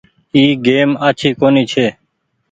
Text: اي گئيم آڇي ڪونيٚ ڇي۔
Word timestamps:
اي 0.35 0.43
گئيم 0.65 0.91
آڇي 1.07 1.29
ڪونيٚ 1.39 1.69
ڇي۔ 1.71 1.87